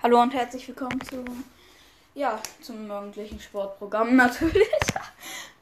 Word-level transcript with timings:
Hallo 0.00 0.22
und 0.22 0.32
herzlich 0.32 0.68
willkommen 0.68 1.00
zu 1.00 1.24
ja, 2.14 2.40
zum 2.60 2.86
morgendlichen 2.86 3.40
Sportprogramm 3.40 4.14
natürlich. 4.16 4.68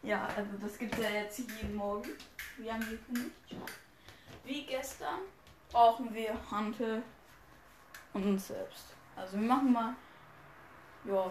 ja, 0.03 0.29
also 0.37 0.51
das 0.61 0.77
gibt 0.77 0.93
es 0.93 1.05
ja 1.05 1.09
jetzt 1.09 1.39
jeden 1.39 1.75
Morgen. 1.75 2.11
Wie 2.59 2.71
angekündigt. 2.71 3.33
Wie 4.45 4.67
gestern 4.67 5.21
brauchen 5.71 6.13
wir 6.13 6.37
Hantel 6.51 7.03
und 8.13 8.25
uns 8.25 8.49
selbst. 8.49 8.85
Also 9.17 9.41
wir 9.41 9.49
machen 9.49 9.73
mal 9.73 9.97
ja, 11.07 11.31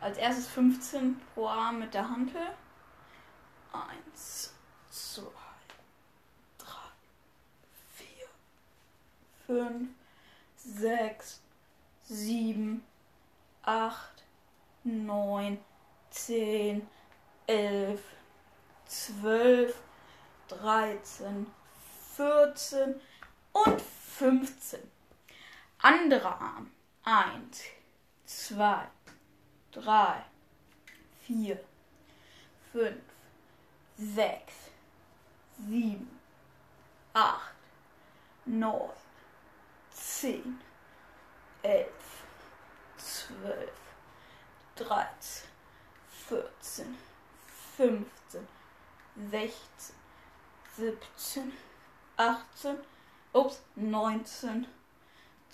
als 0.00 0.18
erstes 0.18 0.48
15 0.48 1.20
pro 1.32 1.46
Arm 1.46 1.78
mit 1.78 1.94
der 1.94 2.10
Hantel. 2.10 2.48
Eins, 3.72 4.52
zwei, 4.90 5.22
drei, 6.58 6.90
vier, 7.94 8.26
fünf, 9.46 9.90
sechs, 10.56 11.40
sieben, 12.10 12.84
acht, 13.62 14.24
neun, 14.82 15.58
zehn, 16.10 16.88
elf, 17.46 18.02
zwölf, 18.84 19.80
dreizehn, 20.48 21.46
vierzehn 22.16 23.00
und 23.52 23.80
fünfzehn. 23.80 24.90
Anderer 25.78 26.40
Arm. 26.40 26.70
Eins, 27.04 27.62
zwei, 28.26 28.88
drei, 29.70 30.24
vier, 31.24 31.64
fünf, 32.72 33.02
sechs, 33.96 34.54
sieben, 35.58 36.20
acht, 37.14 37.54
neun, 38.44 38.90
zehn 39.92 40.60
elf, 41.62 41.99
zwölf, 43.30 43.72
dreizehn, 44.76 45.48
vierzehn, 46.28 46.96
fünfzehn, 47.76 48.48
sechzehn, 49.30 49.96
siebzehn, 50.76 51.52
achtzehn, 52.16 52.76
ups, 53.32 53.62
neunzehn, 53.76 54.66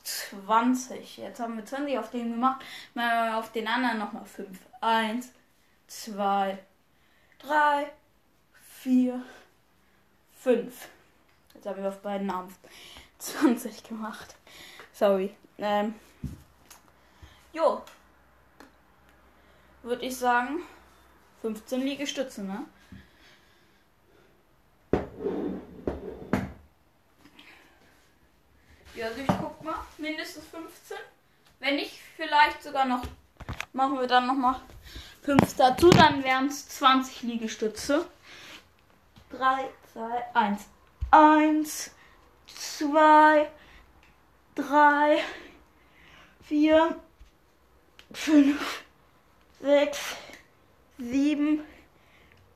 zwanzig. 0.03 1.17
Jetzt 1.17 1.41
haben 1.41 1.57
wir 1.57 1.65
20 1.65 1.99
auf 1.99 2.11
den 2.11 2.33
gemacht. 2.33 2.65
Mal 2.95 3.35
auf 3.35 3.53
den 3.53 3.67
anderen 3.69 3.99
nochmal 3.99 4.27
fünf. 4.27 4.59
Eins, 4.81 5.33
zwei, 5.87 6.59
drei, 7.39 7.93
vier, 8.81 9.23
fünf. 10.39 10.89
Jetzt 11.55 11.67
haben 11.67 11.83
wir 11.83 11.89
auf 11.89 12.03
beiden 12.03 12.31
Armen 12.31 12.55
20 13.19 13.83
gemacht. 13.85 14.37
Sorry. 14.93 15.35
Ähm, 15.59 15.95
jo. 17.57 17.83
Würde 19.83 20.05
ich 20.05 20.17
sagen, 20.17 20.61
15 21.41 21.81
Liegestütze, 21.81 22.45
ne? 22.45 22.67
Ja, 28.95 29.07
also 29.07 29.21
ich 29.21 29.27
guck 29.27 29.63
mal, 29.63 29.77
mindestens 29.99 30.45
15. 30.47 30.97
Wenn 31.61 31.77
nicht, 31.77 31.99
vielleicht 32.17 32.63
sogar 32.63 32.85
noch, 32.85 33.03
machen 33.73 33.99
wir 34.01 34.07
dann 34.07 34.27
noch 34.27 34.35
mal 34.35 34.61
5 35.23 35.57
dazu, 35.57 35.91
dann 35.91 36.25
wären 36.25 36.47
es 36.47 36.69
20 36.69 37.23
Liegestütze. 37.23 38.07
3, 39.31 39.69
2, 39.93 40.25
1. 40.35 40.67
1, 41.11 41.91
2, 42.47 43.51
drei, 44.55 45.23
vier, 46.43 47.01
fünf, 48.13 48.85
sechs, 49.61 50.17
sieben, 50.99 51.65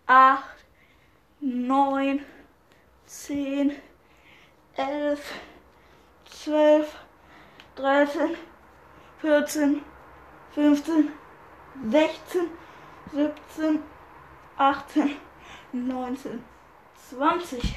acht, 0.07 0.57
neun, 1.41 2.25
zehn, 3.07 3.77
elf, 4.77 5.33
zwölf, 6.25 6.95
dreizehn, 7.75 8.37
vierzehn, 9.21 9.83
fünfzehn, 10.55 11.13
sechzehn, 11.91 12.51
siebzehn, 13.13 13.83
achtzehn, 14.57 15.17
neunzehn, 15.73 16.45
zwanzig. 17.09 17.77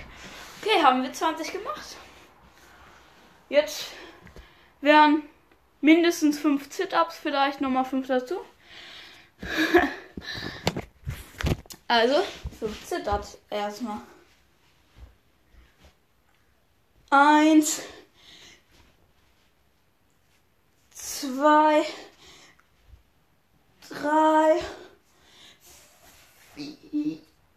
Okay, 0.61 0.81
haben 0.81 1.03
wir 1.03 1.11
20 1.11 1.51
gemacht. 1.51 1.97
Jetzt 3.49 3.91
wären 4.79 5.23
mindestens 5.83 6.39
5 6.39 6.71
Sit-Ups, 6.73 7.17
vielleicht 7.17 7.61
nochmal 7.61 7.83
5 7.85 8.07
dazu. 8.07 8.39
also 11.87 12.23
5 12.59 12.85
Sit-Ups 12.85 13.37
erstmal. 13.49 13.99
Eins, 17.09 17.83
zwei, 20.89 21.85
drei, 23.89 24.61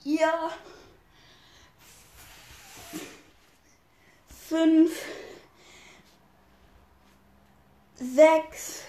vier, 0.03 0.51
fünf, 4.49 4.91
sechs, 7.99 8.83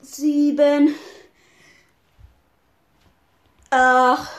sieben, 0.00 0.94
acht, 3.70 4.30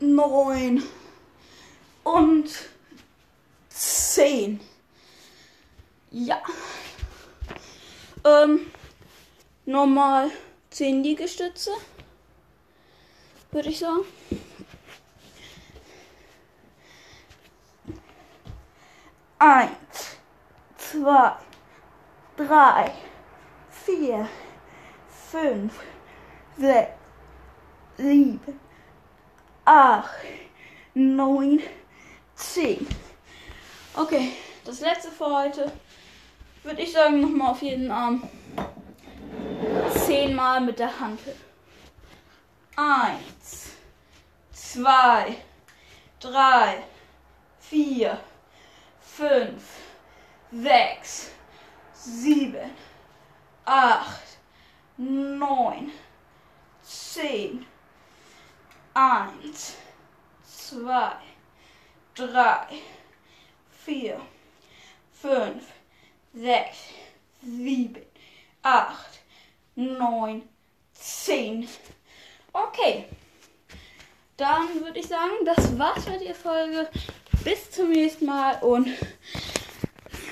neun 0.00 0.82
und 2.04 2.50
zehn. 3.68 4.60
Ja. 6.10 6.42
Ähm, 8.24 8.70
normal 9.64 10.30
zehn 10.70 11.02
Liegestütze, 11.02 11.70
würde 13.50 13.68
ich 13.68 13.78
sagen. 13.78 14.04
Eins, 19.42 20.18
zwei, 20.76 21.32
drei, 22.36 22.92
vier, 23.70 24.28
fünf, 25.30 25.80
sechs, 26.58 26.92
sieben, 27.96 28.60
acht, 29.64 30.10
neun, 30.92 31.58
zehn. 32.34 32.86
Okay, 33.94 34.32
das 34.66 34.80
letzte 34.80 35.10
für 35.10 35.24
heute 35.24 35.72
würde 36.62 36.82
ich 36.82 36.92
sagen, 36.92 37.22
nochmal 37.22 37.52
auf 37.52 37.62
jeden 37.62 37.90
Arm 37.90 38.28
zehnmal 40.04 40.60
mit 40.60 40.78
der 40.78 41.00
Hand. 41.00 41.20
Eins, 42.76 43.70
zwei, 44.52 45.34
drei, 46.20 46.84
vier, 47.58 48.20
fünf, 49.20 49.62
sechs, 50.50 51.30
sieben, 51.92 52.70
acht, 53.66 54.38
neun, 54.96 55.90
zehn, 56.82 57.66
eins, 58.94 59.76
zwei, 60.42 61.16
drei, 62.14 62.66
vier, 63.84 64.18
fünf, 65.12 65.66
sechs, 66.32 66.78
sieben, 67.42 68.06
acht, 68.62 69.20
neun, 69.74 70.48
zehn. 70.94 71.68
Okay. 72.54 73.04
Dann 74.38 74.82
würde 74.82 74.98
ich 74.98 75.06
sagen, 75.06 75.44
das 75.44 75.78
war's 75.78 76.06
mit 76.06 76.22
der 76.22 76.34
Folge. 76.34 76.88
Bis 77.44 77.70
zum 77.70 77.90
nächsten 77.90 78.26
Mal 78.26 78.58
und 78.62 78.88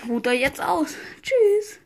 ruht 0.08 0.26
er 0.26 0.34
jetzt 0.34 0.60
aus. 0.60 0.94
Tschüss. 1.22 1.78